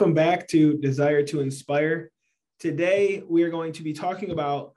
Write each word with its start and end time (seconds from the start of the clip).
Welcome 0.00 0.14
back 0.14 0.48
to 0.48 0.78
Desire 0.78 1.22
to 1.24 1.40
Inspire. 1.40 2.10
Today, 2.58 3.22
we 3.28 3.42
are 3.42 3.50
going 3.50 3.70
to 3.74 3.82
be 3.82 3.92
talking 3.92 4.30
about 4.30 4.72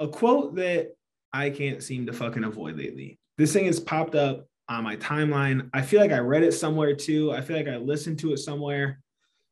a 0.00 0.08
quote 0.08 0.56
that 0.56 0.96
I 1.32 1.50
can't 1.50 1.80
seem 1.80 2.06
to 2.06 2.12
fucking 2.12 2.42
avoid 2.42 2.76
lately. 2.76 3.20
This 3.36 3.52
thing 3.52 3.66
has 3.66 3.78
popped 3.78 4.16
up 4.16 4.48
on 4.68 4.82
my 4.82 4.96
timeline. 4.96 5.70
I 5.72 5.82
feel 5.82 6.00
like 6.00 6.10
I 6.10 6.18
read 6.18 6.42
it 6.42 6.50
somewhere 6.50 6.92
too. 6.92 7.30
I 7.30 7.40
feel 7.40 7.56
like 7.56 7.68
I 7.68 7.76
listened 7.76 8.18
to 8.18 8.32
it 8.32 8.38
somewhere. 8.38 9.00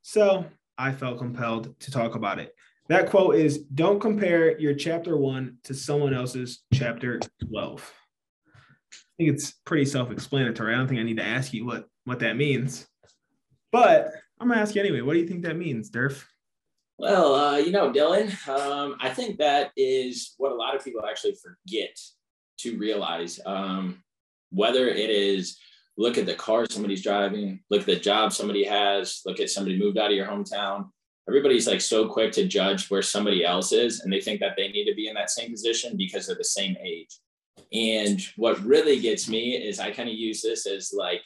So 0.03 0.45
I 0.77 0.91
felt 0.91 1.19
compelled 1.19 1.79
to 1.79 1.91
talk 1.93 2.17
about 2.17 2.41
it. 2.41 2.53
That 2.89 3.09
quote 3.09 3.37
is 3.37 3.59
Don't 3.59 4.01
compare 4.01 4.59
your 4.59 4.75
chapter 4.75 5.17
one 5.17 5.59
to 5.63 5.73
someone 5.73 6.15
else's 6.15 6.65
chapter 6.75 7.21
12. 7.49 7.93
I 8.93 8.99
think 9.19 9.35
it's 9.35 9.53
pretty 9.65 9.85
self 9.85 10.11
explanatory. 10.11 10.75
I 10.75 10.79
don't 10.79 10.89
think 10.89 10.99
I 10.99 11.05
need 11.05 11.19
to 11.19 11.25
ask 11.25 11.55
you 11.55 11.65
what, 11.65 11.87
what 12.07 12.19
that 12.19 12.37
means. 12.37 12.89
But 13.71 14.11
I'm 14.41 14.49
gonna 14.49 14.61
ask 14.61 14.75
you 14.75 14.81
anyway. 14.81 15.01
What 15.01 15.15
do 15.15 15.21
you 15.21 15.27
think 15.27 15.43
that 15.43 15.57
means, 15.57 15.91
Derf? 15.91 16.25
Well, 16.99 17.35
uh, 17.35 17.57
you 17.59 17.73
know, 17.73 17.93
Dylan, 17.93 18.49
um, 18.49 18.97
I 19.01 19.11
think 19.11 19.39
that 19.39 19.71
is 19.77 20.35
what 20.39 20.53
a 20.53 20.55
lot 20.55 20.75
of 20.75 20.85
people 20.85 21.05
actually 21.05 21.35
forget 21.35 21.99
to 22.59 22.79
realize. 22.79 23.39
Um, 23.45 24.03
whether 24.51 24.89
it 24.89 25.11
is 25.11 25.59
look 25.99 26.19
at 26.19 26.27
the 26.27 26.35
car 26.35 26.67
somebody's 26.69 27.03
driving, 27.03 27.61
look 27.71 27.81
at 27.81 27.87
the 27.87 27.97
job 27.97 28.33
somebody 28.33 28.65
has, 28.65 29.23
look 29.27 29.41
at 29.41 29.51
somebody 29.51 29.79
moved 29.79 29.99
out 29.99 30.11
of 30.11 30.17
your 30.17 30.27
hometown. 30.27 30.89
Everybody's 31.29 31.67
like 31.67 31.81
so 31.81 32.09
quick 32.09 32.33
to 32.33 32.47
judge 32.47 32.89
where 32.89 33.03
somebody 33.03 33.45
else 33.45 33.73
is, 33.73 34.01
and 34.01 34.13
they 34.13 34.21
think 34.21 34.41
that 34.41 34.55
they 34.57 34.69
need 34.69 34.85
to 34.85 34.95
be 34.95 35.09
in 35.09 35.15
that 35.15 35.31
same 35.31 35.51
position 35.51 35.97
because 35.97 36.27
they're 36.27 36.37
the 36.37 36.45
same 36.45 36.77
age. 36.83 37.19
And 37.73 38.21
what 38.37 38.63
really 38.65 39.01
gets 39.01 39.29
me 39.29 39.57
is 39.57 39.81
I 39.81 39.91
kind 39.91 40.09
of 40.09 40.15
use 40.15 40.43
this 40.43 40.67
as 40.67 40.93
like 40.97 41.23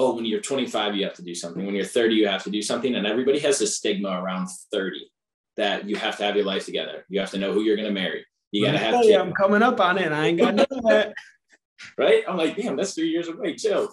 oh, 0.00 0.14
when 0.14 0.24
you're 0.24 0.40
25, 0.40 0.96
you 0.96 1.04
have 1.04 1.14
to 1.14 1.22
do 1.22 1.34
something. 1.34 1.64
When 1.64 1.74
you're 1.74 1.84
30, 1.84 2.14
you 2.14 2.26
have 2.26 2.42
to 2.44 2.50
do 2.50 2.62
something. 2.62 2.94
And 2.94 3.06
everybody 3.06 3.38
has 3.40 3.58
this 3.58 3.76
stigma 3.76 4.08
around 4.08 4.48
30 4.72 5.10
that 5.58 5.86
you 5.86 5.96
have 5.96 6.16
to 6.16 6.24
have 6.24 6.36
your 6.36 6.46
life 6.46 6.64
together. 6.64 7.04
You 7.10 7.20
have 7.20 7.30
to 7.32 7.38
know 7.38 7.52
who 7.52 7.60
you're 7.60 7.76
going 7.76 7.88
to 7.88 8.00
marry. 8.00 8.24
You 8.50 8.64
got 8.64 8.72
to 8.72 8.78
have. 8.78 8.94
Hey, 8.94 9.14
I'm 9.14 9.32
coming 9.32 9.62
up 9.62 9.78
on 9.78 9.98
it. 9.98 10.10
I 10.10 10.28
ain't 10.28 10.38
got 10.38 10.54
none 10.54 10.66
of 10.70 10.82
that. 10.84 11.14
right? 11.98 12.24
I'm 12.26 12.36
like, 12.36 12.56
damn, 12.56 12.76
that's 12.76 12.94
three 12.94 13.10
years 13.10 13.28
away 13.28 13.54
too. 13.54 13.88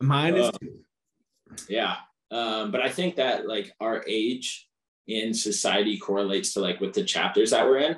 Mine 0.00 0.36
is. 0.36 0.48
Uh, 0.48 0.58
yeah, 1.68 1.96
um, 2.30 2.70
but 2.70 2.80
I 2.80 2.88
think 2.88 3.16
that 3.16 3.46
like 3.46 3.72
our 3.80 4.04
age 4.06 4.68
in 5.06 5.34
society 5.34 5.98
correlates 5.98 6.54
to 6.54 6.60
like 6.60 6.80
with 6.80 6.94
the 6.94 7.04
chapters 7.04 7.50
that 7.50 7.66
we're 7.66 7.78
in, 7.78 7.96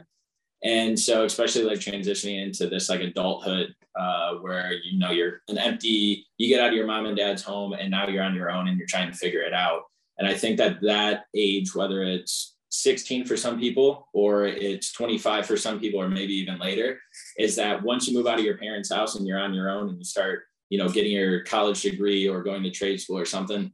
and 0.64 0.98
so 0.98 1.24
especially 1.24 1.62
like 1.62 1.78
transitioning 1.78 2.42
into 2.42 2.66
this 2.66 2.88
like 2.88 3.00
adulthood 3.00 3.74
uh, 3.98 4.34
where 4.36 4.72
you 4.82 4.98
know 4.98 5.10
you're 5.10 5.42
an 5.48 5.58
empty 5.58 6.26
you 6.38 6.48
get 6.48 6.60
out 6.60 6.70
of 6.70 6.74
your 6.74 6.86
mom 6.86 7.06
and 7.06 7.16
dad's 7.16 7.42
home 7.42 7.74
and 7.74 7.90
now 7.90 8.08
you're 8.08 8.24
on 8.24 8.34
your 8.34 8.50
own 8.50 8.66
and 8.66 8.76
you're 8.76 8.86
trying 8.86 9.10
to 9.10 9.16
figure 9.16 9.42
it 9.42 9.54
out. 9.54 9.82
And 10.18 10.26
i 10.28 10.34
think 10.34 10.56
that 10.58 10.80
that 10.82 11.24
age 11.34 11.74
whether 11.74 12.02
it's 12.02 12.56
16 12.70 13.24
for 13.24 13.36
some 13.36 13.60
people 13.60 14.08
or 14.12 14.46
it's 14.46 14.92
25 14.92 15.46
for 15.46 15.56
some 15.56 15.78
people 15.78 16.00
or 16.00 16.08
maybe 16.08 16.34
even 16.34 16.58
later 16.58 16.98
is 17.38 17.54
that 17.54 17.82
once 17.82 18.08
you 18.08 18.16
move 18.16 18.26
out 18.26 18.40
of 18.40 18.44
your 18.44 18.58
parents 18.58 18.92
house 18.92 19.14
and 19.14 19.26
you're 19.26 19.38
on 19.38 19.54
your 19.54 19.70
own 19.70 19.90
and 19.90 19.98
you 19.98 20.04
start 20.04 20.42
you 20.70 20.78
know 20.78 20.88
getting 20.88 21.12
your 21.12 21.44
college 21.44 21.82
degree 21.82 22.28
or 22.28 22.42
going 22.42 22.64
to 22.64 22.70
trade 22.70 23.00
school 23.00 23.18
or 23.18 23.24
something 23.24 23.72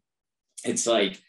it's 0.64 0.86
like 0.86 1.20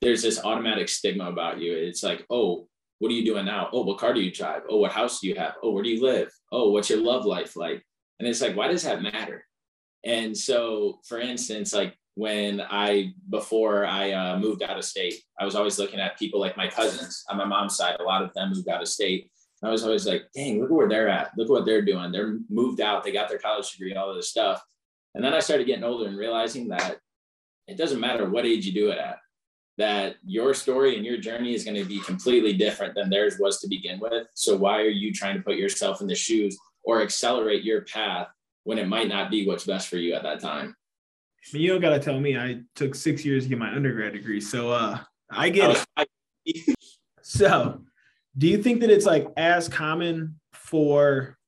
there's 0.00 0.22
this 0.22 0.42
automatic 0.42 0.88
stigma 0.88 1.28
about 1.28 1.60
you. 1.60 1.72
It's 1.74 2.02
like 2.02 2.26
oh 2.30 2.68
what 3.00 3.10
are 3.10 3.14
you 3.14 3.24
doing 3.24 3.44
now 3.44 3.68
oh 3.72 3.82
what 3.82 3.98
car 3.98 4.14
do 4.14 4.20
you 4.20 4.30
drive 4.30 4.62
oh 4.70 4.76
what 4.76 4.92
house 4.92 5.20
do 5.20 5.28
you 5.28 5.34
have 5.34 5.54
oh 5.62 5.72
where 5.72 5.82
do 5.82 5.90
you 5.90 6.02
live 6.02 6.30
oh 6.52 6.70
what's 6.70 6.88
your 6.88 7.00
love 7.00 7.24
life 7.24 7.56
like 7.56 7.84
and 8.20 8.28
it's 8.28 8.42
like, 8.42 8.54
why 8.54 8.68
does 8.68 8.82
that 8.82 9.02
matter? 9.02 9.46
And 10.04 10.36
so, 10.36 11.00
for 11.08 11.18
instance, 11.18 11.72
like 11.72 11.96
when 12.14 12.60
I, 12.60 13.14
before 13.30 13.86
I 13.86 14.12
uh, 14.12 14.38
moved 14.38 14.62
out 14.62 14.76
of 14.76 14.84
state, 14.84 15.14
I 15.38 15.46
was 15.46 15.56
always 15.56 15.78
looking 15.78 15.98
at 15.98 16.18
people 16.18 16.38
like 16.38 16.56
my 16.56 16.68
cousins 16.68 17.24
on 17.30 17.38
my 17.38 17.46
mom's 17.46 17.76
side. 17.76 17.96
A 17.98 18.02
lot 18.02 18.22
of 18.22 18.32
them 18.34 18.50
moved 18.50 18.68
out 18.68 18.82
of 18.82 18.88
state. 18.88 19.30
I 19.62 19.70
was 19.70 19.84
always 19.84 20.06
like, 20.06 20.24
dang, 20.34 20.60
look 20.60 20.70
at 20.70 20.76
where 20.76 20.88
they're 20.88 21.08
at. 21.08 21.32
Look 21.36 21.46
at 21.46 21.50
what 21.50 21.64
they're 21.64 21.84
doing. 21.84 22.12
They're 22.12 22.38
moved 22.50 22.82
out. 22.82 23.04
They 23.04 23.12
got 23.12 23.30
their 23.30 23.38
college 23.38 23.72
degree, 23.72 23.94
all 23.94 24.10
of 24.10 24.16
this 24.16 24.28
stuff. 24.28 24.62
And 25.14 25.24
then 25.24 25.32
I 25.32 25.40
started 25.40 25.66
getting 25.66 25.84
older 25.84 26.06
and 26.06 26.16
realizing 26.16 26.68
that 26.68 26.98
it 27.66 27.78
doesn't 27.78 28.00
matter 28.00 28.28
what 28.28 28.46
age 28.46 28.66
you 28.66 28.72
do 28.72 28.90
it 28.90 28.98
at, 28.98 29.16
that 29.80 30.16
your 30.24 30.54
story 30.54 30.96
and 30.96 31.04
your 31.04 31.16
journey 31.16 31.54
is 31.54 31.64
going 31.64 31.76
to 31.76 31.84
be 31.84 32.00
completely 32.00 32.52
different 32.52 32.94
than 32.94 33.08
theirs 33.08 33.36
was 33.38 33.60
to 33.60 33.68
begin 33.68 33.98
with. 33.98 34.26
So 34.34 34.56
why 34.56 34.80
are 34.82 34.88
you 34.88 35.12
trying 35.12 35.36
to 35.36 35.42
put 35.42 35.56
yourself 35.56 36.00
in 36.00 36.06
the 36.06 36.14
shoes 36.14 36.56
or 36.84 37.02
accelerate 37.02 37.64
your 37.64 37.82
path 37.82 38.28
when 38.64 38.78
it 38.78 38.88
might 38.88 39.08
not 39.08 39.30
be 39.30 39.46
what's 39.46 39.64
best 39.64 39.88
for 39.88 39.96
you 39.96 40.14
at 40.14 40.22
that 40.22 40.40
time. 40.40 40.76
I 41.54 41.58
you 41.58 41.68
don't 41.68 41.80
gotta 41.80 41.98
tell 41.98 42.20
me 42.20 42.36
I 42.36 42.60
took 42.74 42.94
six 42.94 43.24
years 43.24 43.44
to 43.44 43.48
get 43.48 43.58
my 43.58 43.74
undergrad 43.74 44.12
degree, 44.12 44.40
so 44.40 44.70
uh, 44.70 44.98
I 45.30 45.48
get 45.48 45.82
it. 46.46 46.76
so, 47.22 47.80
do 48.36 48.46
you 48.46 48.62
think 48.62 48.80
that 48.80 48.90
it's 48.90 49.06
like 49.06 49.26
as 49.36 49.68
common 49.68 50.38
for 50.52 51.38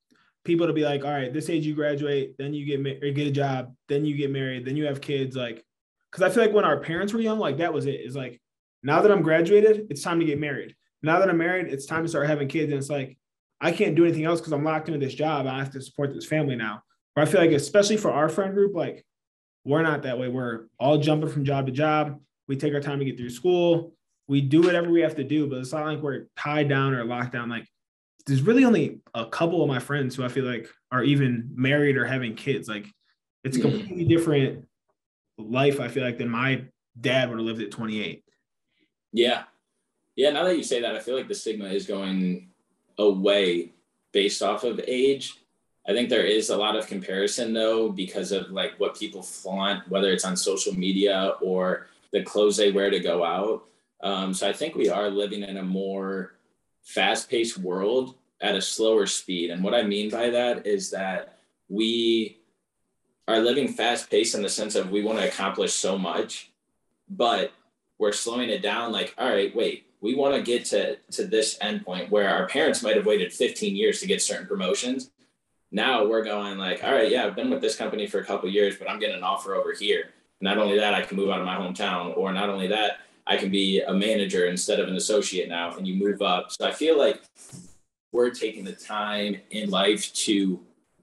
people 0.44 0.66
to 0.66 0.72
be 0.72 0.84
like, 0.84 1.04
all 1.04 1.12
right, 1.12 1.32
this 1.32 1.50
age 1.50 1.66
you 1.66 1.74
graduate, 1.74 2.34
then 2.38 2.54
you 2.54 2.64
get 2.64 2.80
ma- 2.80 3.06
or 3.06 3.12
get 3.12 3.26
a 3.26 3.30
job, 3.30 3.74
then 3.88 4.04
you 4.04 4.16
get 4.16 4.30
married, 4.30 4.64
then 4.64 4.76
you 4.76 4.86
have 4.86 5.00
kids, 5.00 5.36
like, 5.36 5.64
because 6.12 6.30
I 6.30 6.32
feel 6.32 6.44
like 6.44 6.54
when 6.54 6.66
our 6.66 6.78
parents 6.78 7.12
were 7.12 7.20
young, 7.20 7.38
like 7.38 7.56
that 7.58 7.72
was 7.72 7.86
it. 7.86 8.00
It's 8.00 8.14
like 8.14 8.40
now 8.82 9.00
that 9.00 9.10
I'm 9.10 9.22
graduated, 9.22 9.86
it's 9.88 10.02
time 10.02 10.20
to 10.20 10.26
get 10.26 10.38
married. 10.38 10.76
Now 11.02 11.18
that 11.18 11.30
I'm 11.30 11.38
married, 11.38 11.72
it's 11.72 11.86
time 11.86 12.02
to 12.02 12.08
start 12.08 12.26
having 12.26 12.48
kids, 12.48 12.70
and 12.70 12.78
it's 12.78 12.90
like 12.90 13.16
I 13.60 13.72
can't 13.72 13.94
do 13.94 14.04
anything 14.04 14.24
else 14.24 14.40
because 14.40 14.52
I'm 14.52 14.64
locked 14.64 14.88
into 14.88 15.04
this 15.04 15.14
job. 15.14 15.46
I 15.46 15.58
have 15.58 15.70
to 15.72 15.80
support 15.80 16.12
this 16.12 16.26
family 16.26 16.56
now. 16.56 16.82
But 17.14 17.26
I 17.26 17.30
feel 17.30 17.40
like, 17.40 17.52
especially 17.52 17.96
for 17.96 18.10
our 18.10 18.28
friend 18.28 18.54
group, 18.54 18.74
like 18.74 19.04
we're 19.64 19.82
not 19.82 20.02
that 20.02 20.18
way. 20.18 20.28
We're 20.28 20.66
all 20.78 20.98
jumping 20.98 21.30
from 21.30 21.44
job 21.44 21.66
to 21.66 21.72
job. 21.72 22.20
We 22.48 22.56
take 22.56 22.74
our 22.74 22.80
time 22.80 22.98
to 22.98 23.04
get 23.04 23.16
through 23.16 23.30
school. 23.30 23.94
We 24.28 24.40
do 24.40 24.60
whatever 24.60 24.90
we 24.90 25.00
have 25.00 25.16
to 25.16 25.24
do, 25.24 25.46
but 25.46 25.58
it's 25.58 25.72
not 25.72 25.86
like 25.86 26.00
we're 26.00 26.26
tied 26.36 26.68
down 26.68 26.94
or 26.94 27.04
locked 27.04 27.32
down. 27.32 27.48
Like 27.48 27.66
there's 28.26 28.42
really 28.42 28.64
only 28.64 29.00
a 29.14 29.26
couple 29.26 29.62
of 29.62 29.68
my 29.68 29.78
friends 29.78 30.14
who 30.16 30.24
I 30.24 30.28
feel 30.28 30.44
like 30.44 30.68
are 30.90 31.02
even 31.02 31.50
married 31.54 31.96
or 31.96 32.04
having 32.04 32.34
kids. 32.34 32.68
Like 32.68 32.86
it's 33.44 33.56
completely 33.58 34.04
different 34.04 34.64
life, 35.38 35.80
I 35.80 35.88
feel 35.88 36.04
like, 36.04 36.18
than 36.18 36.28
my 36.28 36.64
dad 37.00 37.28
would 37.28 37.38
have 37.38 37.46
lived 37.46 37.62
at 37.62 37.70
28. 37.70 38.24
Yeah. 39.12 39.44
Yeah. 40.16 40.30
Now 40.30 40.44
that 40.44 40.56
you 40.56 40.62
say 40.62 40.80
that, 40.80 40.94
I 40.94 41.00
feel 41.00 41.16
like 41.16 41.28
the 41.28 41.34
stigma 41.34 41.66
is 41.66 41.86
going 41.86 42.50
away 42.98 43.72
based 44.12 44.42
off 44.42 44.64
of 44.64 44.80
age. 44.86 45.38
I 45.88 45.92
think 45.92 46.08
there 46.08 46.24
is 46.24 46.50
a 46.50 46.56
lot 46.56 46.76
of 46.76 46.86
comparison 46.86 47.52
though, 47.52 47.90
because 47.90 48.30
of 48.30 48.50
like 48.50 48.78
what 48.78 48.98
people 48.98 49.22
flaunt, 49.22 49.88
whether 49.88 50.12
it's 50.12 50.24
on 50.24 50.36
social 50.36 50.74
media 50.74 51.34
or 51.40 51.88
the 52.12 52.22
clothes 52.22 52.56
they 52.56 52.70
wear 52.70 52.90
to 52.90 53.00
go 53.00 53.24
out. 53.24 53.64
Um, 54.02 54.34
so 54.34 54.48
I 54.48 54.52
think 54.52 54.74
we 54.74 54.88
are 54.88 55.08
living 55.08 55.42
in 55.42 55.56
a 55.56 55.62
more 55.62 56.34
fast 56.82 57.30
paced 57.30 57.58
world 57.58 58.16
at 58.40 58.54
a 58.54 58.62
slower 58.62 59.06
speed. 59.06 59.50
And 59.50 59.62
what 59.62 59.74
I 59.74 59.82
mean 59.82 60.10
by 60.10 60.30
that 60.30 60.66
is 60.66 60.90
that 60.90 61.38
we 61.68 62.38
are 63.28 63.38
living 63.38 63.68
fast 63.68 64.10
paced 64.10 64.34
in 64.34 64.42
the 64.42 64.48
sense 64.48 64.74
of 64.74 64.90
we 64.90 65.02
want 65.02 65.18
to 65.18 65.28
accomplish 65.28 65.72
so 65.72 65.96
much, 65.96 66.50
but 67.08 67.52
we're 67.98 68.12
slowing 68.12 68.50
it 68.50 68.62
down. 68.62 68.92
Like, 68.92 69.14
all 69.16 69.28
right, 69.28 69.54
wait, 69.54 69.86
we 70.02 70.14
want 70.14 70.34
to 70.34 70.42
get 70.42 70.66
to 70.66 70.96
to 71.12 71.24
this 71.24 71.56
endpoint 71.58 72.10
where 72.10 72.28
our 72.28 72.46
parents 72.48 72.82
might 72.82 72.96
have 72.96 73.06
waited 73.06 73.32
15 73.32 73.74
years 73.74 74.00
to 74.00 74.06
get 74.06 74.20
certain 74.20 74.46
promotions. 74.46 75.10
Now 75.70 76.04
we're 76.04 76.24
going 76.24 76.58
like 76.58 76.84
all 76.84 76.92
right 76.92 77.10
yeah 77.10 77.24
i've 77.24 77.36
been 77.36 77.48
with 77.48 77.62
this 77.62 77.76
company 77.76 78.06
for 78.06 78.18
a 78.18 78.24
couple 78.24 78.46
years 78.50 78.76
but 78.76 78.90
i'm 78.90 78.98
getting 78.98 79.16
an 79.16 79.22
offer 79.22 79.54
over 79.54 79.72
here. 79.72 80.10
Not 80.42 80.58
only 80.58 80.76
that 80.78 80.92
i 80.92 81.00
can 81.00 81.16
move 81.16 81.30
out 81.30 81.40
of 81.40 81.46
my 81.46 81.56
hometown 81.56 82.14
or 82.16 82.32
not 82.32 82.50
only 82.50 82.66
that 82.66 82.98
i 83.26 83.38
can 83.38 83.50
be 83.50 83.80
a 83.80 83.94
manager 83.94 84.46
instead 84.46 84.80
of 84.80 84.88
an 84.88 84.96
associate 84.96 85.48
now 85.48 85.74
and 85.74 85.86
you 85.86 85.94
move 85.94 86.20
up. 86.20 86.50
So 86.52 86.66
i 86.66 86.72
feel 86.72 86.98
like 86.98 87.22
we're 88.10 88.30
taking 88.30 88.64
the 88.64 88.72
time 88.72 89.36
in 89.50 89.70
life 89.70 90.12
to 90.12 90.60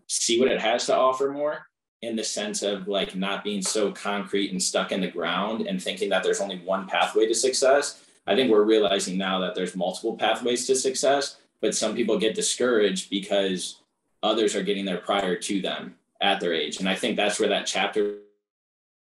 see 0.07 0.39
what 0.39 0.51
it 0.51 0.61
has 0.61 0.85
to 0.87 0.95
offer 0.95 1.31
more 1.31 1.68
in 2.01 2.15
the 2.15 2.23
sense 2.23 2.63
of 2.63 2.87
like 2.87 3.15
not 3.15 3.43
being 3.43 3.61
so 3.61 3.91
concrete 3.91 4.51
and 4.51 4.61
stuck 4.61 4.91
in 4.91 5.01
the 5.01 5.07
ground 5.07 5.67
and 5.67 5.81
thinking 5.81 6.09
that 6.09 6.23
there's 6.23 6.41
only 6.41 6.59
one 6.59 6.87
pathway 6.87 7.25
to 7.25 7.35
success 7.35 8.03
I 8.29 8.35
think 8.35 8.51
we're 8.51 8.63
realizing 8.63 9.17
now 9.17 9.39
that 9.39 9.55
there's 9.55 9.75
multiple 9.75 10.15
pathways 10.15 10.67
to 10.67 10.75
success, 10.75 11.37
but 11.61 11.73
some 11.73 11.95
people 11.95 12.19
get 12.19 12.35
discouraged 12.35 13.09
because 13.09 13.81
others 14.21 14.55
are 14.55 14.61
getting 14.61 14.85
there 14.85 14.99
prior 14.99 15.35
to 15.35 15.61
them 15.61 15.95
at 16.21 16.39
their 16.39 16.53
age. 16.53 16.79
And 16.79 16.87
I 16.87 16.93
think 16.93 17.15
that's 17.15 17.39
where 17.39 17.49
that 17.49 17.65
chapter, 17.65 18.17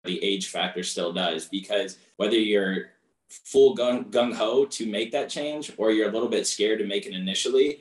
the 0.05 0.23
age 0.23 0.47
factor 0.47 0.85
still 0.85 1.13
does, 1.13 1.49
because 1.49 1.99
whether 2.17 2.37
you're 2.37 2.91
full 3.29 3.77
gung 3.77 4.33
ho 4.33 4.65
to 4.67 4.87
make 4.87 5.11
that 5.11 5.29
change 5.29 5.73
or 5.79 5.91
you're 5.91 6.09
a 6.09 6.13
little 6.13 6.29
bit 6.29 6.47
scared 6.47 6.79
to 6.79 6.87
make 6.87 7.05
it 7.05 7.13
initially, 7.13 7.81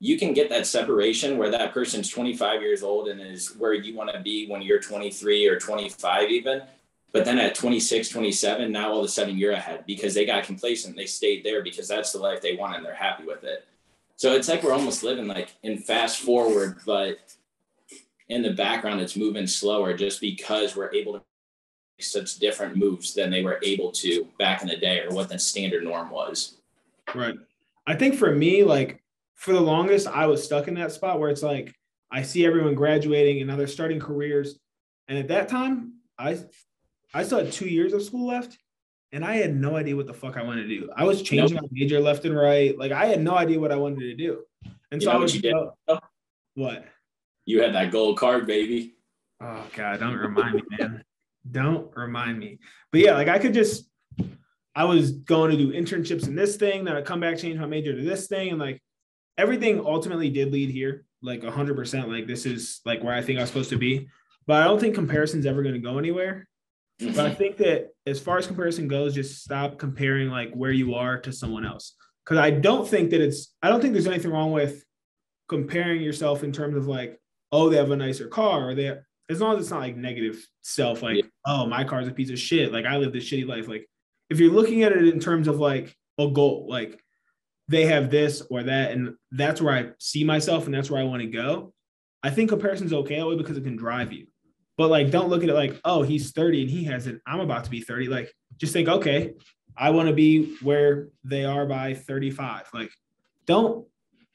you 0.00 0.18
can 0.18 0.32
get 0.32 0.48
that 0.48 0.66
separation 0.66 1.38
where 1.38 1.50
that 1.50 1.74
person's 1.74 2.08
25 2.08 2.62
years 2.62 2.82
old 2.82 3.08
and 3.08 3.20
is 3.20 3.56
where 3.56 3.74
you 3.74 3.96
want 3.96 4.10
to 4.12 4.20
be 4.20 4.46
when 4.46 4.62
you're 4.62 4.80
23 4.80 5.46
or 5.46 5.58
25 5.58 6.30
even 6.30 6.62
but 7.12 7.24
then 7.24 7.38
at 7.38 7.54
26, 7.54 8.10
27, 8.10 8.70
now 8.70 8.90
all 8.90 8.98
of 8.98 9.04
a 9.04 9.08
sudden 9.08 9.38
you're 9.38 9.52
ahead 9.52 9.84
because 9.86 10.14
they 10.14 10.26
got 10.26 10.44
complacent. 10.44 10.96
They 10.96 11.06
stayed 11.06 11.44
there 11.44 11.62
because 11.62 11.88
that's 11.88 12.12
the 12.12 12.18
life 12.18 12.42
they 12.42 12.56
want 12.56 12.76
and 12.76 12.84
they're 12.84 12.94
happy 12.94 13.24
with 13.24 13.44
it. 13.44 13.66
So 14.16 14.34
it's 14.34 14.48
like 14.48 14.62
we're 14.62 14.72
almost 14.72 15.02
living 15.02 15.26
like 15.26 15.54
in 15.62 15.78
fast 15.78 16.18
forward, 16.18 16.80
but 16.84 17.18
in 18.28 18.42
the 18.42 18.52
background 18.52 19.00
it's 19.00 19.16
moving 19.16 19.46
slower 19.46 19.94
just 19.94 20.20
because 20.20 20.76
we're 20.76 20.92
able 20.92 21.14
to 21.14 21.18
make 21.96 22.04
such 22.04 22.38
different 22.38 22.76
moves 22.76 23.14
than 23.14 23.30
they 23.30 23.42
were 23.42 23.58
able 23.62 23.90
to 23.92 24.26
back 24.38 24.60
in 24.60 24.68
the 24.68 24.76
day 24.76 25.00
or 25.00 25.14
what 25.14 25.30
the 25.30 25.38
standard 25.38 25.84
norm 25.84 26.10
was. 26.10 26.56
Right. 27.14 27.36
I 27.86 27.94
think 27.94 28.16
for 28.16 28.34
me, 28.34 28.64
like 28.64 29.00
for 29.38 29.52
the 29.52 29.60
longest, 29.60 30.08
I 30.08 30.26
was 30.26 30.42
stuck 30.42 30.66
in 30.66 30.74
that 30.74 30.90
spot 30.90 31.20
where 31.20 31.30
it's 31.30 31.44
like 31.44 31.72
I 32.10 32.22
see 32.22 32.44
everyone 32.44 32.74
graduating 32.74 33.40
and 33.40 33.48
now 33.48 33.56
they're 33.56 33.68
starting 33.68 34.00
careers. 34.00 34.58
And 35.06 35.16
at 35.16 35.28
that 35.28 35.48
time, 35.48 35.94
I 36.18 36.40
I 37.14 37.22
still 37.22 37.38
had 37.38 37.52
two 37.52 37.68
years 37.68 37.92
of 37.92 38.02
school 38.02 38.26
left 38.26 38.58
and 39.12 39.24
I 39.24 39.36
had 39.36 39.54
no 39.54 39.76
idea 39.76 39.94
what 39.94 40.08
the 40.08 40.12
fuck 40.12 40.36
I 40.36 40.42
wanted 40.42 40.64
to 40.64 40.68
do. 40.68 40.90
I 40.94 41.04
was 41.04 41.22
changing 41.22 41.54
nope. 41.54 41.62
my 41.62 41.68
major 41.70 42.00
left 42.00 42.24
and 42.24 42.36
right. 42.36 42.76
Like 42.76 42.90
I 42.90 43.06
had 43.06 43.22
no 43.22 43.36
idea 43.36 43.60
what 43.60 43.70
I 43.70 43.76
wanted 43.76 44.00
to 44.00 44.14
do. 44.16 44.42
And 44.90 45.00
so 45.00 45.12
I 45.12 45.16
was 45.16 45.36
you 45.36 45.40
did? 45.40 45.54
what? 46.54 46.84
You 47.46 47.62
had 47.62 47.74
that 47.76 47.92
gold 47.92 48.18
card, 48.18 48.44
baby. 48.44 48.96
Oh 49.40 49.64
God, 49.72 50.00
don't 50.00 50.16
remind 50.16 50.56
me, 50.56 50.62
man. 50.78 51.04
Don't 51.48 51.96
remind 51.96 52.40
me. 52.40 52.58
But 52.90 53.02
yeah, 53.02 53.12
like 53.12 53.28
I 53.28 53.38
could 53.38 53.54
just 53.54 53.88
I 54.74 54.82
was 54.82 55.12
going 55.12 55.52
to 55.52 55.56
do 55.56 55.72
internships 55.72 56.26
in 56.26 56.34
this 56.34 56.56
thing, 56.56 56.84
then 56.84 56.96
I 56.96 57.02
come 57.02 57.20
back, 57.20 57.38
change 57.38 57.58
my 57.60 57.66
major 57.66 57.94
to 57.94 58.02
this 58.02 58.26
thing, 58.26 58.50
and 58.50 58.58
like 58.58 58.82
everything 59.38 59.80
ultimately 59.80 60.28
did 60.28 60.52
lead 60.52 60.68
here, 60.68 61.04
like 61.22 61.42
hundred 61.44 61.76
percent. 61.76 62.10
Like 62.10 62.26
this 62.26 62.44
is 62.44 62.80
like 62.84 63.02
where 63.02 63.14
I 63.14 63.22
think 63.22 63.38
I 63.38 63.42
was 63.42 63.50
supposed 63.50 63.70
to 63.70 63.78
be. 63.78 64.08
But 64.46 64.62
I 64.62 64.64
don't 64.64 64.80
think 64.80 64.94
comparison's 64.94 65.46
ever 65.46 65.62
going 65.62 65.74
to 65.74 65.80
go 65.80 65.98
anywhere. 65.98 66.48
Mm-hmm. 67.00 67.14
But 67.14 67.26
I 67.26 67.34
think 67.34 67.58
that 67.58 67.90
as 68.06 68.18
far 68.18 68.38
as 68.38 68.46
comparison 68.46 68.88
goes, 68.88 69.14
just 69.14 69.42
stop 69.44 69.78
comparing 69.78 70.28
like 70.28 70.52
where 70.52 70.72
you 70.72 70.94
are 70.94 71.18
to 71.20 71.32
someone 71.32 71.64
else. 71.64 71.94
Because 72.24 72.38
I 72.38 72.50
don't 72.50 72.86
think 72.86 73.10
that 73.10 73.20
it's 73.20 73.54
I 73.62 73.68
don't 73.68 73.80
think 73.80 73.92
there's 73.92 74.06
anything 74.06 74.32
wrong 74.32 74.52
with 74.52 74.84
comparing 75.48 76.02
yourself 76.02 76.42
in 76.42 76.52
terms 76.52 76.76
of 76.76 76.86
like, 76.86 77.18
oh, 77.52 77.70
they 77.70 77.76
have 77.76 77.90
a 77.90 77.96
nicer 77.96 78.26
car, 78.28 78.68
or 78.68 78.74
they 78.74 78.84
have, 78.84 78.98
as 79.30 79.40
long 79.40 79.56
as 79.56 79.62
it's 79.62 79.70
not 79.70 79.80
like 79.80 79.96
negative 79.96 80.44
self, 80.60 81.02
like, 81.02 81.16
yeah. 81.16 81.22
oh, 81.46 81.66
my 81.66 81.84
car's 81.84 82.08
a 82.08 82.12
piece 82.12 82.30
of 82.30 82.38
shit. 82.38 82.72
Like 82.72 82.84
I 82.84 82.96
live 82.96 83.12
this 83.12 83.30
shitty 83.30 83.46
life. 83.46 83.68
Like 83.68 83.88
if 84.28 84.40
you're 84.40 84.52
looking 84.52 84.82
at 84.82 84.92
it 84.92 85.06
in 85.06 85.20
terms 85.20 85.48
of 85.48 85.58
like 85.58 85.94
a 86.18 86.28
goal, 86.28 86.66
like 86.68 87.00
they 87.68 87.86
have 87.86 88.10
this 88.10 88.42
or 88.50 88.62
that, 88.64 88.92
and 88.92 89.14
that's 89.30 89.60
where 89.60 89.74
I 89.74 89.90
see 89.98 90.24
myself 90.24 90.66
and 90.66 90.74
that's 90.74 90.90
where 90.90 91.00
I 91.00 91.04
want 91.04 91.22
to 91.22 91.28
go. 91.28 91.72
I 92.22 92.30
think 92.30 92.50
comparison's 92.50 92.92
okay 92.92 93.22
way 93.22 93.36
because 93.36 93.56
it 93.56 93.64
can 93.64 93.76
drive 93.76 94.12
you. 94.12 94.26
But 94.76 94.88
like, 94.90 95.10
don't 95.10 95.28
look 95.28 95.42
at 95.42 95.48
it 95.48 95.54
like, 95.54 95.78
oh, 95.84 96.02
he's 96.02 96.32
30 96.32 96.62
and 96.62 96.70
he 96.70 96.84
has 96.84 97.06
it. 97.06 97.20
I'm 97.26 97.40
about 97.40 97.64
to 97.64 97.70
be 97.70 97.80
30. 97.80 98.08
Like, 98.08 98.32
just 98.56 98.72
think, 98.72 98.88
okay, 98.88 99.34
I 99.76 99.90
want 99.90 100.08
to 100.08 100.14
be 100.14 100.56
where 100.62 101.08
they 101.24 101.44
are 101.44 101.66
by 101.66 101.94
35. 101.94 102.68
Like, 102.72 102.90
don't 103.46 103.86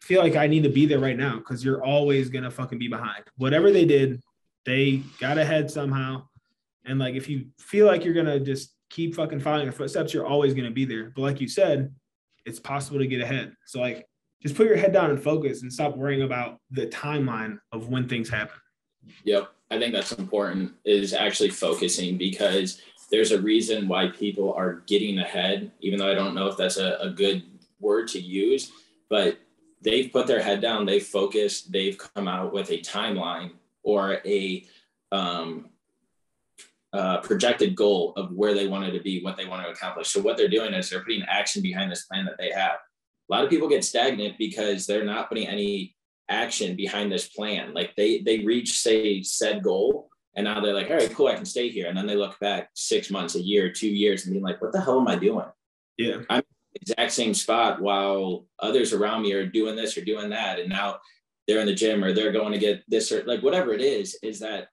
feel 0.02 0.22
like 0.22 0.36
I 0.36 0.48
need 0.48 0.64
to 0.64 0.70
be 0.70 0.86
there 0.86 1.00
right 1.00 1.18
now 1.18 1.38
because 1.38 1.64
you're 1.64 1.84
always 1.84 2.30
gonna 2.30 2.52
fucking 2.52 2.78
be 2.78 2.90
behind. 2.90 3.24
Whatever 3.38 3.72
they 3.72 3.86
did, 3.86 4.22
they 4.66 5.02
got 5.20 5.38
ahead 5.38 5.72
somehow. 5.72 6.28
And 6.86 7.00
like, 7.00 7.16
if 7.16 7.30
you 7.30 7.48
feel 7.58 7.86
like 7.86 8.04
you're 8.04 8.14
gonna 8.14 8.40
just 8.40 8.76
keep 8.90 9.16
fucking 9.16 9.40
following 9.40 9.66
their 9.66 9.72
footsteps, 9.72 10.14
you're 10.14 10.28
always 10.28 10.54
gonna 10.54 10.72
be 10.72 10.86
there. 10.86 11.12
But 11.16 11.22
like 11.22 11.42
you 11.42 11.48
said, 11.48 11.94
it's 12.46 12.60
possible 12.60 13.00
to 13.00 13.08
get 13.08 13.22
ahead. 13.22 13.54
So 13.66 13.80
like, 13.80 14.06
just 14.42 14.56
put 14.56 14.68
your 14.68 14.76
head 14.76 14.92
down 14.92 15.10
and 15.10 15.22
focus 15.22 15.62
and 15.62 15.72
stop 15.72 15.96
worrying 15.96 16.24
about 16.24 16.58
the 16.70 16.88
timeline 16.88 17.58
of 17.72 17.90
when 17.90 18.10
things 18.10 18.30
happen. 18.30 18.60
Yep. 19.24 19.50
I 19.72 19.80
think 19.80 19.94
that's 19.94 20.12
important 20.12 20.74
is 20.86 21.14
actually 21.14 21.50
focusing 21.50 22.18
because 22.18 22.82
there's 23.10 23.32
a 23.32 23.42
reason 23.42 23.88
why 23.88 24.08
people 24.10 24.54
are 24.54 24.84
getting 24.88 25.20
ahead, 25.20 25.72
even 25.82 26.00
though 26.00 26.12
I 26.12 26.14
don't 26.14 26.36
know 26.36 26.48
if 26.48 26.58
that's 26.58 26.78
a, 26.78 26.98
a 27.00 27.10
good 27.10 27.44
word 27.80 28.08
to 28.10 28.20
use, 28.20 28.72
but 29.10 29.38
they've 29.82 30.12
put 30.12 30.28
their 30.28 30.42
head 30.42 30.62
down, 30.62 30.86
they've 30.86 31.06
focused, 31.06 31.72
they've 31.72 31.98
come 31.98 32.28
out 32.28 32.54
with 32.54 32.70
a 32.72 32.80
timeline 32.80 33.52
or 33.84 34.20
a 34.26 34.66
um, 35.12 35.70
uh, 36.94 37.20
projected 37.22 37.76
goal 37.76 38.14
of 38.16 38.32
where 38.32 38.54
they 38.54 38.68
wanted 38.68 38.92
to 38.92 39.02
be, 39.02 39.22
what 39.22 39.36
they 39.36 39.46
want 39.46 39.66
to 39.66 39.72
accomplish. 39.72 40.10
So 40.10 40.22
what 40.22 40.38
they're 40.38 40.48
doing 40.48 40.74
is 40.74 40.90
they're 40.90 41.04
putting 41.04 41.24
action 41.24 41.62
behind 41.62 41.92
this 41.92 42.06
plan 42.06 42.26
that 42.26 42.38
they 42.38 42.52
have. 42.52 42.76
A 42.76 43.34
lot 43.34 43.44
of 43.44 43.50
people 43.50 43.68
get 43.68 43.84
stagnant 43.84 44.38
because 44.38 44.86
they're 44.86 45.06
not 45.06 45.28
putting 45.28 45.48
any 45.48 45.96
action 46.30 46.76
behind 46.76 47.12
this 47.12 47.28
plan. 47.30 47.74
Like 47.74 47.96
they 47.96 48.22
they 48.22 48.40
reach 48.40 48.80
say 48.80 49.24
said 49.24 49.64
goal, 49.64 50.10
and 50.36 50.46
now 50.46 50.60
they're 50.60 50.74
like, 50.74 50.90
all 50.90 50.98
right, 50.98 51.14
cool, 51.14 51.28
I 51.28 51.36
can 51.36 51.46
stay 51.46 51.70
here. 51.70 51.88
And 51.88 51.98
then 51.98 52.06
they 52.06 52.16
look 52.16 52.40
back 52.40 52.70
six 52.76 53.10
months, 53.10 53.36
a 53.36 53.42
year, 53.42 53.72
two 53.72 53.90
years, 53.90 54.26
and 54.26 54.34
being 54.34 54.44
like, 54.44 54.62
what 54.62 54.72
the 54.72 54.82
hell 54.82 55.00
am 55.00 55.08
I 55.08 55.16
doing? 55.16 55.46
Yeah, 55.98 56.18
I'm 56.30 56.44
exact 56.76 57.12
same 57.12 57.34
spot 57.34 57.82
while 57.82 58.46
others 58.60 58.94
around 58.94 59.22
me 59.22 59.34
are 59.34 59.46
doing 59.46 59.76
this 59.76 59.98
or 59.98 60.04
doing 60.04 60.30
that, 60.30 60.60
and 60.60 60.70
now 60.70 60.98
they're 61.48 61.60
in 61.60 61.68
the 61.68 61.74
gym 61.74 62.04
or 62.04 62.14
they're 62.14 62.32
going 62.32 62.54
to 62.54 62.60
get 62.60 62.84
this 62.88 63.12
or 63.12 63.24
like 63.24 63.42
whatever 63.42 63.74
it 63.74 63.82
is. 63.82 64.18
Is 64.22 64.40
that 64.40 64.68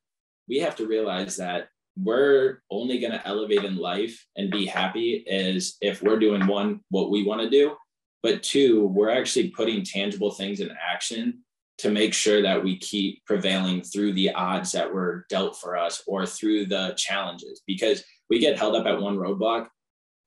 we 0.48 0.58
have 0.58 0.76
to 0.76 0.86
realize 0.86 1.36
that 1.36 1.68
we're 1.96 2.62
only 2.70 2.98
going 2.98 3.12
to 3.12 3.26
elevate 3.26 3.64
in 3.64 3.76
life 3.76 4.24
and 4.36 4.50
be 4.50 4.66
happy 4.66 5.24
is 5.26 5.76
if 5.80 6.02
we're 6.02 6.18
doing 6.18 6.46
one 6.46 6.80
what 6.90 7.10
we 7.10 7.24
want 7.24 7.40
to 7.40 7.50
do 7.50 7.76
but 8.22 8.42
two, 8.42 8.86
we're 8.86 9.10
actually 9.10 9.48
putting 9.50 9.82
tangible 9.82 10.30
things 10.30 10.60
in 10.60 10.70
action 10.80 11.42
to 11.78 11.90
make 11.90 12.12
sure 12.12 12.42
that 12.42 12.62
we 12.62 12.76
keep 12.76 13.24
prevailing 13.24 13.80
through 13.80 14.12
the 14.12 14.32
odds 14.32 14.72
that 14.72 14.92
were 14.92 15.24
dealt 15.30 15.58
for 15.58 15.76
us 15.76 16.02
or 16.06 16.26
through 16.26 16.66
the 16.66 16.92
challenges 16.98 17.62
because 17.66 18.04
we 18.28 18.38
get 18.38 18.58
held 18.58 18.76
up 18.76 18.86
at 18.86 19.00
one 19.00 19.16
roadblock 19.16 19.68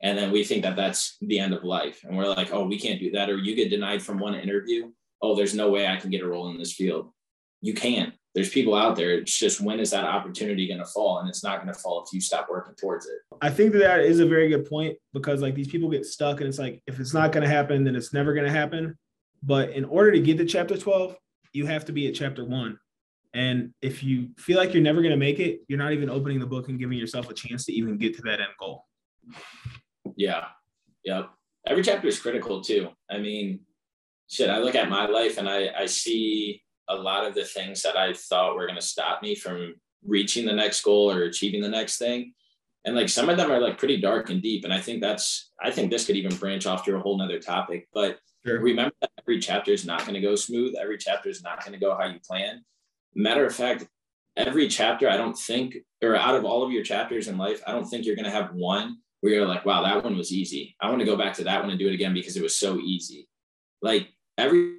and 0.01 0.17
then 0.17 0.31
we 0.31 0.43
think 0.43 0.63
that 0.63 0.75
that's 0.75 1.17
the 1.21 1.39
end 1.39 1.53
of 1.53 1.63
life. 1.63 2.03
And 2.03 2.17
we're 2.17 2.27
like 2.27 2.51
oh 2.51 2.65
we 2.65 2.79
can't 2.79 2.99
do 2.99 3.11
that 3.11 3.29
or 3.29 3.37
you 3.37 3.55
get 3.55 3.69
denied 3.69 4.01
from 4.01 4.17
one 4.17 4.33
interview. 4.33 4.91
Oh 5.21 5.35
there's 5.35 5.53
no 5.53 5.69
way 5.69 5.87
i 5.87 5.95
can 5.95 6.09
get 6.09 6.23
a 6.23 6.27
role 6.27 6.49
in 6.49 6.57
this 6.57 6.73
field. 6.73 7.11
You 7.61 7.75
can't 7.75 8.13
there's 8.35 8.49
people 8.49 8.73
out 8.73 8.95
there. 8.95 9.11
It's 9.11 9.37
just 9.37 9.61
when 9.61 9.79
is 9.79 9.91
that 9.91 10.05
opportunity 10.05 10.67
going 10.67 10.79
to 10.79 10.85
fall? 10.85 11.19
And 11.19 11.29
it's 11.29 11.43
not 11.43 11.61
going 11.61 11.73
to 11.73 11.79
fall 11.79 12.03
if 12.03 12.11
you 12.11 12.19
stop 12.19 12.47
working 12.49 12.73
towards 12.75 13.05
it. 13.05 13.19
I 13.41 13.49
think 13.49 13.73
that 13.73 13.79
that 13.79 13.99
is 13.99 14.19
a 14.19 14.25
very 14.25 14.49
good 14.49 14.67
point 14.67 14.97
because 15.13 15.41
like 15.41 15.53
these 15.53 15.67
people 15.67 15.89
get 15.89 16.05
stuck 16.05 16.39
and 16.39 16.49
it's 16.49 16.57
like, 16.57 16.81
if 16.87 16.99
it's 16.99 17.13
not 17.13 17.31
going 17.31 17.43
to 17.43 17.49
happen, 17.49 17.83
then 17.83 17.95
it's 17.95 18.13
never 18.13 18.33
going 18.33 18.45
to 18.45 18.51
happen. 18.51 18.97
But 19.43 19.71
in 19.71 19.85
order 19.85 20.11
to 20.11 20.19
get 20.19 20.37
to 20.39 20.45
chapter 20.45 20.77
12, 20.77 21.15
you 21.53 21.67
have 21.67 21.85
to 21.85 21.91
be 21.91 22.07
at 22.07 22.15
chapter 22.15 22.43
one. 22.43 22.79
And 23.35 23.73
if 23.81 24.03
you 24.03 24.29
feel 24.37 24.57
like 24.57 24.73
you're 24.73 24.83
never 24.83 25.01
going 25.01 25.11
to 25.11 25.17
make 25.17 25.39
it, 25.39 25.61
you're 25.67 25.79
not 25.79 25.91
even 25.91 26.09
opening 26.09 26.39
the 26.39 26.45
book 26.45 26.69
and 26.69 26.79
giving 26.79 26.97
yourself 26.97 27.29
a 27.29 27.33
chance 27.33 27.65
to 27.65 27.73
even 27.73 27.97
get 27.97 28.15
to 28.15 28.21
that 28.23 28.39
end 28.39 28.51
goal. 28.59 28.85
Yeah. 30.15 30.45
Yep. 31.03 31.29
Every 31.67 31.83
chapter 31.83 32.07
is 32.07 32.19
critical 32.19 32.61
too. 32.61 32.89
I 33.09 33.19
mean, 33.19 33.61
shit, 34.29 34.49
I 34.49 34.59
look 34.59 34.75
at 34.75 34.89
my 34.89 35.05
life 35.05 35.37
and 35.37 35.47
I, 35.47 35.69
I 35.77 35.85
see 35.85 36.63
a 36.93 37.01
lot 37.01 37.25
of 37.25 37.33
the 37.33 37.45
things 37.45 37.81
that 37.81 37.97
I 37.97 38.13
thought 38.13 38.55
were 38.55 38.67
going 38.67 38.79
to 38.79 38.85
stop 38.85 39.21
me 39.21 39.35
from 39.35 39.75
reaching 40.05 40.45
the 40.45 40.53
next 40.53 40.83
goal 40.83 41.11
or 41.11 41.23
achieving 41.23 41.61
the 41.61 41.69
next 41.69 41.97
thing. 41.97 42.33
And 42.85 42.95
like 42.95 43.09
some 43.09 43.29
of 43.29 43.37
them 43.37 43.51
are 43.51 43.61
like 43.61 43.77
pretty 43.77 43.99
dark 43.99 44.29
and 44.29 44.41
deep. 44.41 44.65
And 44.65 44.73
I 44.73 44.79
think 44.79 45.01
that's, 45.01 45.51
I 45.61 45.71
think 45.71 45.89
this 45.89 46.05
could 46.05 46.17
even 46.17 46.35
branch 46.35 46.65
off 46.65 46.83
to 46.85 46.95
a 46.95 46.99
whole 46.99 47.17
nother 47.17 47.39
topic. 47.39 47.87
But 47.93 48.19
sure. 48.45 48.59
remember 48.59 48.93
that 49.01 49.11
every 49.19 49.39
chapter 49.39 49.71
is 49.71 49.85
not 49.85 50.01
going 50.01 50.15
to 50.15 50.21
go 50.21 50.35
smooth. 50.35 50.75
Every 50.79 50.97
chapter 50.97 51.29
is 51.29 51.43
not 51.43 51.61
going 51.61 51.73
to 51.73 51.79
go 51.79 51.95
how 51.95 52.05
you 52.05 52.19
plan. 52.19 52.63
Matter 53.15 53.45
of 53.45 53.55
fact, 53.55 53.87
every 54.35 54.67
chapter, 54.67 55.09
I 55.09 55.17
don't 55.17 55.37
think, 55.37 55.77
or 56.01 56.15
out 56.15 56.35
of 56.35 56.43
all 56.43 56.63
of 56.63 56.71
your 56.71 56.83
chapters 56.83 57.27
in 57.27 57.37
life, 57.37 57.61
I 57.65 57.71
don't 57.71 57.85
think 57.85 58.05
you're 58.05 58.15
going 58.15 58.25
to 58.25 58.31
have 58.31 58.53
one 58.53 58.97
where 59.21 59.33
you're 59.33 59.47
like, 59.47 59.65
wow, 59.65 59.83
that 59.83 60.03
one 60.03 60.17
was 60.17 60.33
easy. 60.33 60.75
I 60.81 60.89
want 60.89 60.99
to 60.99 61.05
go 61.05 61.15
back 61.15 61.33
to 61.35 61.45
that 61.45 61.61
one 61.61 61.69
and 61.69 61.79
do 61.79 61.87
it 61.87 61.93
again 61.93 62.13
because 62.13 62.35
it 62.35 62.43
was 62.43 62.57
so 62.57 62.77
easy. 62.79 63.29
Like 63.81 64.09
every 64.37 64.75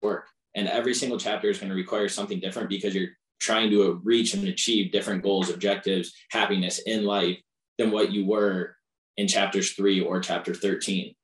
work 0.00 0.28
and 0.58 0.68
every 0.68 0.94
single 0.94 1.18
chapter 1.18 1.48
is 1.48 1.58
going 1.58 1.70
to 1.70 1.74
require 1.74 2.08
something 2.08 2.40
different 2.40 2.68
because 2.68 2.94
you're 2.94 3.10
trying 3.40 3.70
to 3.70 4.00
reach 4.02 4.34
and 4.34 4.46
achieve 4.48 4.92
different 4.92 5.22
goals 5.22 5.48
objectives 5.50 6.12
happiness 6.30 6.80
in 6.80 7.04
life 7.04 7.38
than 7.78 7.90
what 7.90 8.10
you 8.10 8.26
were 8.26 8.74
in 9.16 9.28
chapters 9.28 9.72
3 9.72 10.00
or 10.00 10.20
chapter 10.20 10.52
13 10.52 11.14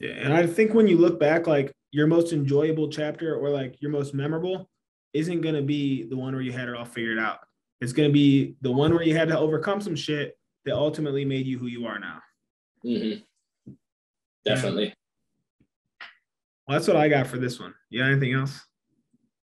yeah 0.00 0.10
and 0.10 0.34
i 0.34 0.46
think 0.46 0.74
when 0.74 0.86
you 0.86 0.98
look 0.98 1.18
back 1.18 1.46
like 1.46 1.72
your 1.90 2.06
most 2.06 2.32
enjoyable 2.32 2.88
chapter 2.88 3.36
or 3.36 3.50
like 3.50 3.80
your 3.80 3.90
most 3.90 4.14
memorable 4.14 4.68
isn't 5.12 5.42
going 5.42 5.54
to 5.54 5.62
be 5.62 6.04
the 6.04 6.16
one 6.16 6.32
where 6.32 6.42
you 6.42 6.52
had 6.52 6.68
it 6.68 6.74
all 6.74 6.84
figured 6.84 7.18
out. 7.18 7.40
It's 7.80 7.92
going 7.92 8.08
to 8.08 8.12
be 8.12 8.56
the 8.62 8.72
one 8.72 8.94
where 8.94 9.02
you 9.02 9.16
had 9.16 9.28
to 9.28 9.38
overcome 9.38 9.80
some 9.80 9.96
shit 9.96 10.36
that 10.64 10.74
ultimately 10.74 11.24
made 11.24 11.46
you 11.46 11.58
who 11.58 11.66
you 11.66 11.86
are 11.86 11.98
now. 11.98 12.20
Mm-hmm. 12.84 13.20
definitely 14.44 14.92
well, 16.72 16.80
that's 16.80 16.88
what 16.88 16.96
I 16.96 17.06
got 17.06 17.26
for 17.26 17.36
this 17.36 17.60
one. 17.60 17.74
You 17.90 18.00
got 18.00 18.10
anything 18.10 18.32
else? 18.32 18.58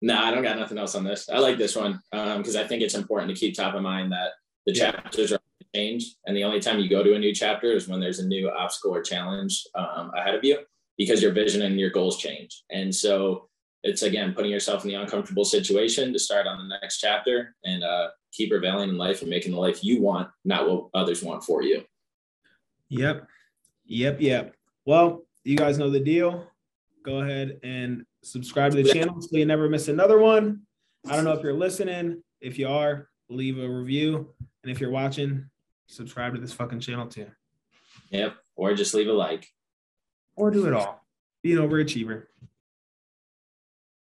No, 0.01 0.17
I 0.17 0.31
don't 0.31 0.41
got 0.41 0.57
nothing 0.57 0.79
else 0.79 0.95
on 0.95 1.03
this. 1.03 1.29
I 1.29 1.37
like 1.37 1.59
this 1.59 1.75
one 1.75 2.01
because 2.11 2.55
um, 2.55 2.63
I 2.63 2.67
think 2.67 2.81
it's 2.81 2.95
important 2.95 3.29
to 3.29 3.39
keep 3.39 3.53
top 3.53 3.75
of 3.75 3.83
mind 3.83 4.11
that 4.11 4.31
the 4.65 4.73
yeah. 4.73 4.91
chapters 4.91 5.31
are 5.31 5.39
change, 5.75 6.15
and 6.25 6.35
the 6.35 6.43
only 6.43 6.59
time 6.59 6.79
you 6.79 6.89
go 6.89 7.03
to 7.03 7.13
a 7.13 7.19
new 7.19 7.31
chapter 7.31 7.71
is 7.71 7.87
when 7.87 7.99
there's 7.99 8.17
a 8.17 8.25
new 8.25 8.49
obstacle 8.49 8.95
or 8.95 9.03
challenge 9.03 9.63
um, 9.75 10.11
ahead 10.15 10.33
of 10.33 10.43
you 10.43 10.57
because 10.97 11.21
your 11.21 11.33
vision 11.33 11.61
and 11.61 11.79
your 11.79 11.91
goals 11.91 12.17
change. 12.17 12.63
And 12.71 12.93
so 12.93 13.47
it's 13.83 14.01
again 14.01 14.33
putting 14.33 14.51
yourself 14.51 14.83
in 14.83 14.89
the 14.89 14.95
uncomfortable 14.95 15.45
situation 15.45 16.13
to 16.13 16.19
start 16.19 16.47
on 16.47 16.57
the 16.57 16.75
next 16.81 16.97
chapter 16.97 17.55
and 17.63 17.83
uh, 17.83 18.07
keep 18.31 18.49
prevailing 18.49 18.89
in 18.89 18.97
life 18.97 19.21
and 19.21 19.29
making 19.29 19.51
the 19.51 19.59
life 19.59 19.83
you 19.83 20.01
want, 20.01 20.29
not 20.45 20.67
what 20.67 20.87
others 20.95 21.21
want 21.21 21.43
for 21.43 21.61
you. 21.61 21.83
Yep. 22.89 23.27
Yep. 23.85 24.19
Yep. 24.19 24.55
Well, 24.85 25.25
you 25.43 25.55
guys 25.55 25.77
know 25.77 25.91
the 25.91 25.99
deal 25.99 26.47
go 27.03 27.19
ahead 27.19 27.59
and 27.63 28.05
subscribe 28.23 28.71
to 28.71 28.81
the 28.81 28.91
channel 28.91 29.21
so 29.21 29.37
you 29.37 29.45
never 29.45 29.69
miss 29.69 29.87
another 29.87 30.19
one. 30.19 30.61
I 31.07 31.15
don't 31.15 31.25
know 31.25 31.33
if 31.33 31.43
you're 31.43 31.53
listening. 31.53 32.23
If 32.41 32.57
you 32.57 32.67
are, 32.69 33.09
leave 33.29 33.59
a 33.59 33.69
review. 33.69 34.33
And 34.63 34.71
if 34.71 34.79
you're 34.79 34.89
watching, 34.89 35.49
subscribe 35.87 36.33
to 36.35 36.41
this 36.41 36.53
fucking 36.53 36.79
channel 36.79 37.07
too. 37.07 37.27
Yep. 38.09 38.35
Or 38.55 38.73
just 38.73 38.93
leave 38.93 39.07
a 39.07 39.13
like. 39.13 39.47
Or 40.35 40.49
do 40.51 40.65
it 40.67 40.73
all. 40.73 41.05
Be 41.41 41.53
an 41.53 41.59
overachiever. 41.59 42.23